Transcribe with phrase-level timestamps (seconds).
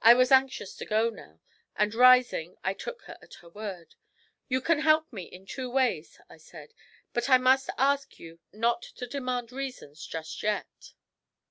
[0.00, 1.42] I was anxious to go now,
[1.76, 3.94] and, rising, I took her at her word.
[4.48, 6.72] 'You can help me in two ways,' I said,
[7.12, 10.94] 'but I must ask you not to demand reasons just yet.'